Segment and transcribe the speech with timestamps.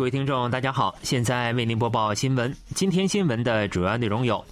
[0.00, 2.56] 各位听众，大家好，现在为您播报新闻。
[2.74, 4.42] 今天新闻的主要内容有：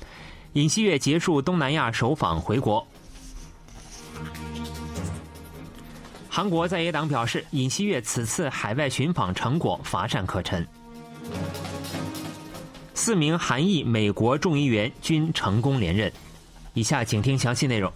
[0.53, 2.87] 尹锡悦结束东南亚首访回国；
[6.29, 10.63] 韩国在野党表示，尹锡悦此次海外寻访成果乏善可陈；
[12.93, 16.13] 四名韩裔美国众议员均成功连任。
[16.75, 17.91] 以下请听详细内容。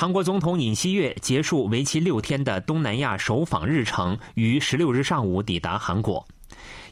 [0.00, 6.24] 韩国总统尹锡悦结束为期六天的东南亚首访日程，于十六日上午抵达韩国。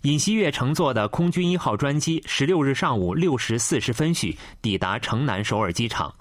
[0.02, 6.12] 尹锡悦乘坐的空军一号专机，十六日上午六时四十分许抵达城南首尔机场。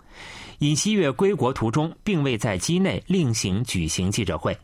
[0.59, 4.55] 尹锡悦归国途中，并未在机内另行举行记者会。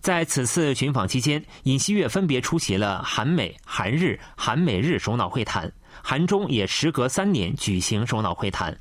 [0.00, 8.76] 在此次寻访期间，尹锡悦分别出席了韩美、韩日、韩美日首脑会谈，韩中也时隔三年举行首脑会谈。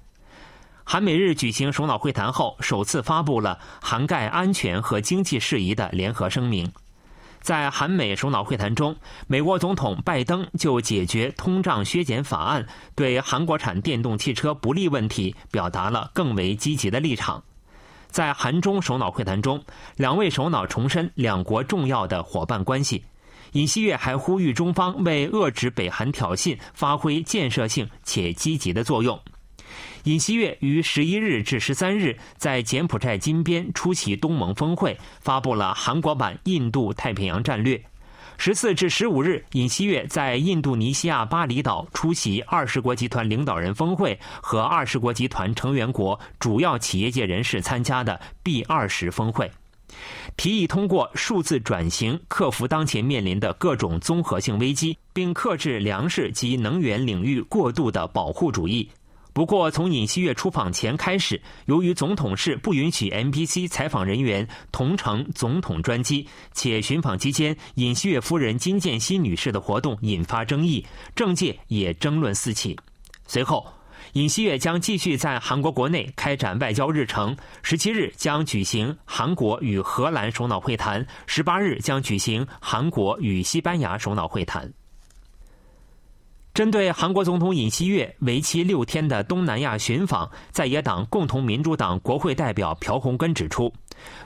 [0.85, 6.71] 韩美日举行首脑会谈后，首次发布了涵盖安全和经济事宜的联合声明。
[7.41, 8.95] 在韩美首脑会谈中，
[9.27, 17.43] 美国总统拜登就解决通胀削减法案对韩国产电动汽车不利问题表达了更为积极的立场。
[18.07, 19.63] 在韩中首脑会谈中，
[19.95, 23.03] 两位首脑重申两国重要的伙伴关系。
[23.53, 29.19] 尹锡悦还呼吁中方为遏制北韩挑衅发挥建设性且积极的作用。
[30.03, 37.81] 尹锡悦于十一日至十三日在柬埔寨金边出席东盟峰会，发布了韩国版印度太平洋战略。
[38.35, 49.49] 十四至十五日，尹锡悦在印度尼西亚巴厘岛出席二十国集团领导人峰会和二十国集团成员国主要企业界人士参加的 B 二十峰会，
[50.35, 58.89] 提议通过数字转型克服当前面临的各种综合性危机，并克制粮食及能源领域过度的保护主义。
[59.33, 70.85] 不过，从尹锡悦出访前开始，由于总统室不允许 NBC 采访人员同乘总统专机，且寻访期间尹锡悦夫人金建熙女士的活动引发争议，
[71.15, 72.77] 政界也争论四起。
[73.25, 73.65] 随后，
[74.13, 84.71] 尹锡悦将继续在韩国国内开展外交日程，十七日将举行韩国与荷兰首脑会谈，十八日将举行韩国与西班牙首脑会谈。
[86.53, 93.73] 针对韩国总统尹锡悦为期六天的东南亚寻访，在野党共同民主党国会代表朴洪根指出，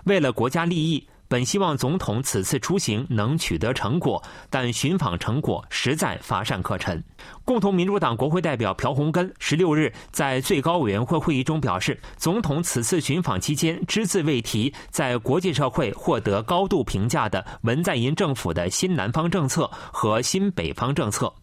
[0.04, 7.02] 为了国家利益，本希望总统此次出行能取得成果，但寻访成果实在乏善可陈。
[7.46, 21.34] 共同民主党国会代表朴洪根十六日在最高委员会会议中表示，总统此次寻访期间只字未提在国际社会获得高度评价的文在寅政府的新南方政策和新北方政策。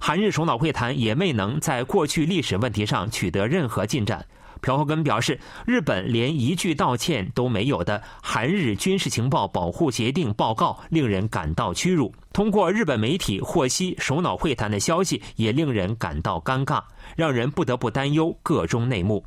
[0.00, 4.24] 韩日首脑会谈也未能在过去历史问题上取得任何进展。
[4.60, 12.14] 朴厚根表示，日本连一句道歉都没有的韩日军事情报保护协定报告令人感到屈辱。
[12.32, 16.82] 通过日本媒体获悉首脑会谈的消息，也令人感到尴尬，
[17.14, 19.22] 让人不得不担忧个中内幕。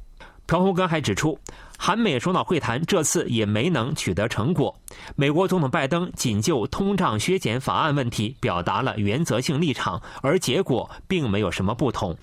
[0.48, 1.38] 朴厚根还指出。
[1.78, 4.76] 韩美首脑会谈这次也没能取得成果。
[5.16, 12.18] 美国总统拜登仅就通胀削减法案问题表达了原则性立场，而结果并没有什么不同。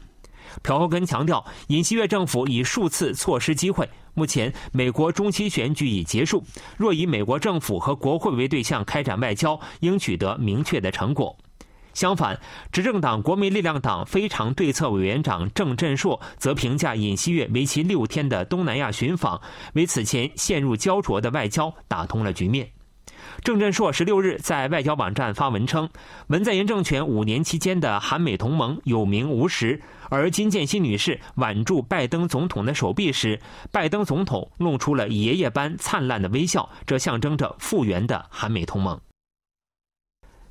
[0.63, 3.89] 朴厚根强调，尹锡悦政府已数次错失机会。
[4.13, 6.45] 目前，美国中期选举已结束，
[6.77, 11.37] 若以美国政府和国会为对象开展外交，应取得明确的成果。
[11.95, 12.39] 相反，
[12.71, 19.41] 执政党国民力量党非常对策委员长郑振硕则评价尹锡悦为期六天的东南亚寻访
[19.73, 22.69] 为此前陷入焦灼的外交打通了局面。
[23.43, 25.89] 郑振硕十六日在外交网站发文称，
[26.29, 33.41] 文在寅政权五年期间的韩美同盟有名无实，而金建熙女士挽住拜登总统的手臂时，
[33.73, 39.01] 拜登总统露出了爷爷般灿烂的微笑，这象征着复原的韩美同盟。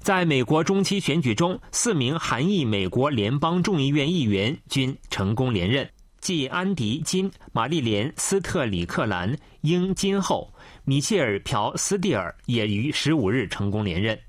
[0.03, 5.89] 在美国中期选举中，四名韩裔美国联邦众议院议员均成功连任，
[6.19, 10.53] 即安迪·金、玛丽莲·斯特里克兰、英金后、
[10.83, 14.19] 米切尔·朴斯蒂尔也于十五日成功连任。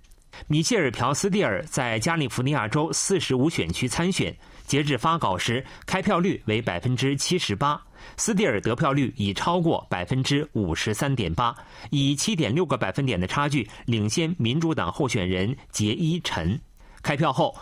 [0.46, 4.32] 米切尔·朴斯蒂尔在加利福尼亚州四十五选区参选，
[4.68, 7.82] 截至发稿时，开票率为百分之七十八。
[8.16, 11.54] 斯蒂尔得票率已超过百分之五十三点八，
[11.90, 16.58] 以七点六个百分点的差距领先民主党候选人杰伊·陈。
[17.02, 17.54] 开票后，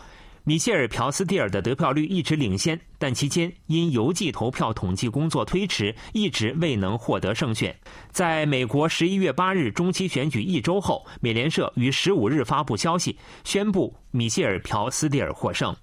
[0.44, 7.74] 米歇尔·朴斯蒂尔的得票率一直领先，但期间因邮寄投票统计工作推迟，一直未能获得胜选。
[8.10, 15.74] 在美国十一月八日中期选举一周后，美联社于十五日发布消息，宣布米歇尔·朴斯蒂尔获胜。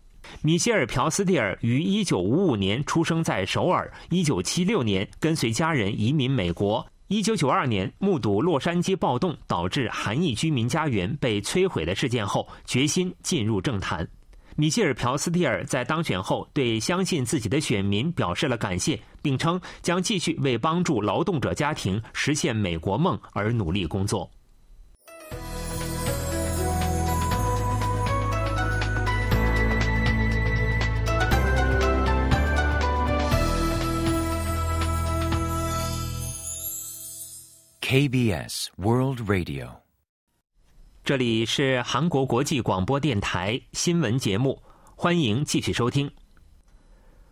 [0.42, 6.86] 米歇尔·朴斯蒂尔于1955年出生在首尔，1976年跟随家人移民美国。
[7.10, 14.08] 1992年目睹洛杉矶暴动导致韩裔居民家园被摧毁的事件后，决心进入政坛。
[14.56, 24.30] 米歇尔·朴斯蒂尔在当选后对相信自己的选民表示了感谢，并称将继续为帮助劳动者家庭实现美国梦而努力工作。
[37.92, 39.68] KBS World Radio，
[41.04, 44.62] 这里是韩国国际广播电台新闻节目，
[44.96, 46.08] 欢迎继续收听。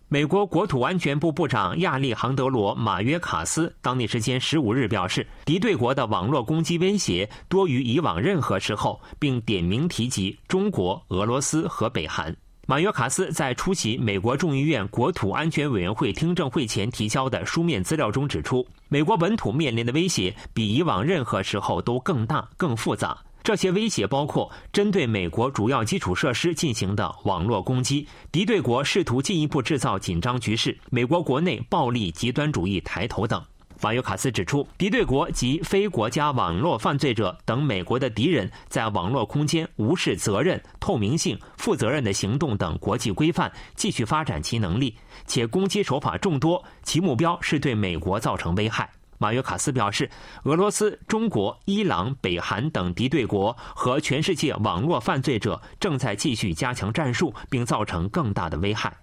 [0.08, 12.36] 美国国土安全部部长亚历杭德罗·马约卡斯当地时间十五日表示，敌对国的网络攻击威胁多于以往任何时候，并点名提及中国、俄罗斯和北韩。
[12.70, 23.18] 马约卡斯在出席美国众议院国土安全委员会听证会前提交的书面资料中指出，美国本土面临的威胁比以往任何时候都更大、更复杂。
[23.42, 33.42] 这些威胁包括针对美国主要基础设施进行的网络攻击，敌对国试图进一步制造紧张局势，美国国内暴力极端主义抬头等。
[33.80, 44.96] 马约卡斯指出，敌对国及非国家网络犯罪者等美国的敌人在网络空间无视责任、透明性、负责任的行动等国际规范，继续发展其能力，
[45.28, 48.90] 且攻击手法众多，其目标是对美国造成危害。
[49.20, 50.10] 马约卡斯表示，
[50.44, 58.96] 俄罗斯、中国、伊朗、北韩等敌对国和全世界网络犯罪者正在继续加强战术，并造成更大的危害。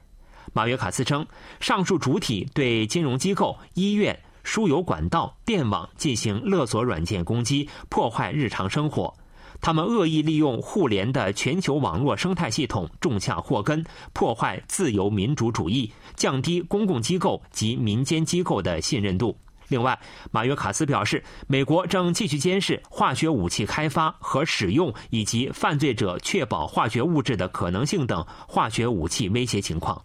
[0.53, 1.25] 马约卡斯称，
[1.61, 4.19] 上述主体对金融机构、医院。
[4.45, 9.13] 输油管道、电网进行勒索软件攻击，破坏日常生活。
[9.61, 13.83] 他们恶意利用互联的全球网络生态系统，种下祸根，
[14.13, 19.35] 破坏自由民主主义，降低公共机构及民间机构的信任度。
[19.69, 19.99] 另外，
[20.31, 30.03] 马约卡斯表示，美国正继续监视化学武器开发和使用以及犯罪者确保化学物质的可能性等化学武器威胁情况。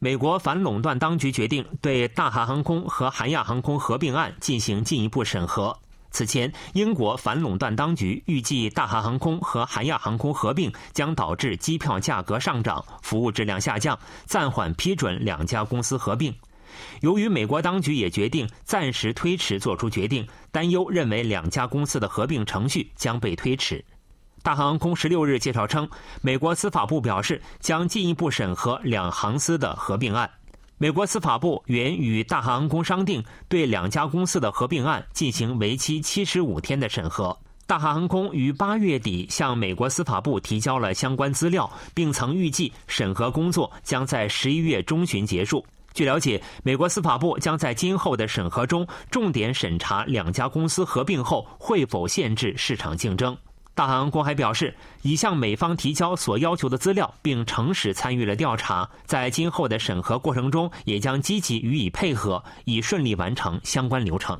[0.00, 5.76] 美国反垄断当局决定对大韩航空和韩亚航空合并案进行进一步审核。
[6.12, 16.32] 此前，英国反垄断当局预计大韩航空和韩亚航空合并将导致机票价格上涨、服务质量下降，暂缓批准两家公司合并。
[17.00, 23.84] 由于美国当局也决定暂时推迟做出决定，担忧认为两家公司的合并程序将被推迟。
[24.42, 25.88] 大航空十六日介绍称，
[26.22, 30.30] 美国司法部表示将进一步审核两航司的合并案。
[30.78, 37.36] 美国司法部原与大航空商定，对两家公司的合并案进行为期七十五天的审核。
[37.66, 45.66] 大航空于八月底向美国司法部提交了相关资料，并曾预计审核工作将在十一月中旬结束。
[45.92, 53.36] 据了解，美国司法部将在今后的审核中重点审查两家公司合并后会否限制市场竞争。
[53.78, 58.90] 大韩国还表示，已向美方提交所要求的资料，并诚实参与了调查。
[59.06, 64.36] 在今后的审核过程中，也将积极予以配合，以顺利完成相关流程。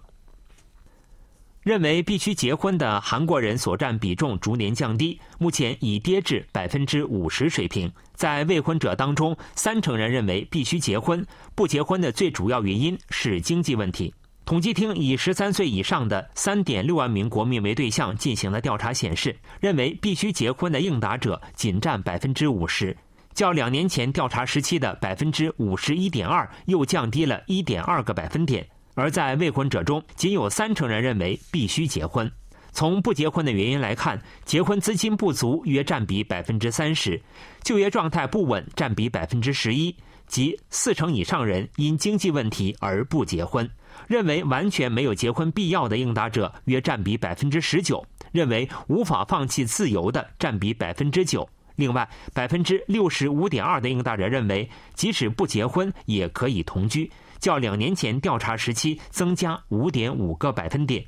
[1.62, 7.88] 认为必须结婚的韩国人所占比重逐年降低，目前已跌至百分之五十水平。
[8.16, 14.12] 在未婚者当中，三成人认为必须结婚，不结婚的最主要原因是经济问题。
[14.48, 22.96] 统计厅以十三岁以上的三点六万名国民为对象进行了调查显示，认为必须结婚的应答者仅占百分之五十，
[23.34, 28.66] 较两年前调查时期的百分之五十一点二又降低了一点二个百分点。
[28.94, 32.32] 而在未婚者中，仅有三成人认为必须结婚。
[32.72, 37.20] 从不结婚的原因来看，结婚资金不足约占比百分之三十，
[37.62, 39.94] 就业状态不稳占比百分之十一，
[40.28, 43.68] 即四成以上人因经济问题而不结婚。
[44.06, 51.48] 认为完全没有结婚必要的应答者约占比百分之十九，认为无法放弃自由的占比百分之九。
[51.76, 61.04] 另外，百分之六十五点二的应答者认为，即使不结婚也可以同居，较两年前调查时期增加五点五个百分点。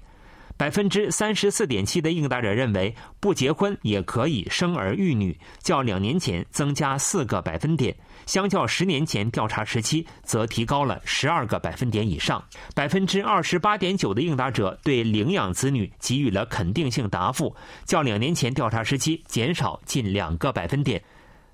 [0.60, 7.96] 百分之三十四点七的应答者认为，不结婚也可以生儿育女，较两年前增加四个百分点。
[8.26, 12.44] 相较十年前调查时期，则提高了十二个百分点以上。
[12.74, 21.02] 百分之二十八点九的应答者对领养子女给予了肯定性答复，较两年前调查时期减少近两个百分点。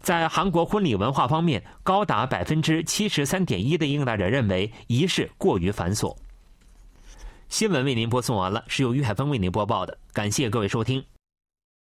[0.01, 6.13] 在韩国婚礼文化方面，高达百分之七十三点一的应答者认为仪式过于繁琐。
[7.49, 11.05] 新闻为您播送完了，是由于海峰为您播报的，感谢各位收听。